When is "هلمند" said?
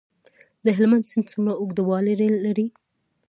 0.77-1.09